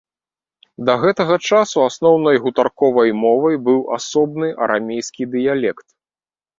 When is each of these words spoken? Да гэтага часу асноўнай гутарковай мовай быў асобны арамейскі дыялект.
Да 0.87 0.95
гэтага 1.03 1.35
часу 1.49 1.77
асноўнай 1.89 2.41
гутарковай 2.47 3.09
мовай 3.27 3.55
быў 3.71 3.79
асобны 4.01 4.53
арамейскі 4.69 5.33
дыялект. 5.39 5.87